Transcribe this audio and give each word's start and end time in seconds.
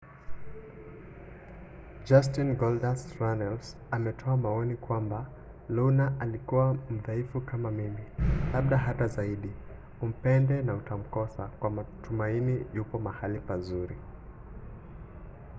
justin 2.05 2.55
goldust” 2.57 3.19
runnels 3.19 3.77
ametoa 3.91 4.37
maoni 4.37 4.75
kwamba 4.75 5.29
luna 5.69 6.13
alikuwa 6.19 6.73
mdhaifu 6.73 7.41
kama 7.41 7.71
mimi 7.71 8.01
labda 8.53 8.77
hata 8.77 9.07
zaidi 9.07 9.49
umpende 10.01 10.61
na 10.61 10.73
utamkosa 10.75 11.47
kwa 11.47 11.69
matumaini 11.69 12.65
yupo 12.73 12.99
mahali 12.99 13.39
pazuri. 13.39 13.95